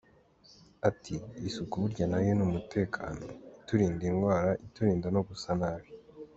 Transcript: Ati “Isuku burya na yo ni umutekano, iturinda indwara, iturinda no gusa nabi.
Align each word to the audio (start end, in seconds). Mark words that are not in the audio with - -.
Ati 0.89 1.15
“Isuku 1.49 1.73
burya 1.81 2.05
na 2.11 2.19
yo 2.25 2.31
ni 2.37 2.43
umutekano, 2.49 3.23
iturinda 3.59 4.03
indwara, 4.11 4.51
iturinda 4.65 5.07
no 5.15 5.21
gusa 5.29 5.49
nabi. 5.59 5.89